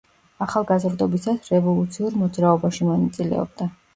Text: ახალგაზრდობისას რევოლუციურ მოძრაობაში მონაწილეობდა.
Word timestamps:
ახალგაზრდობისას 0.45 1.51
რევოლუციურ 1.55 2.17
მოძრაობაში 2.23 2.89
მონაწილეობდა. 2.91 3.71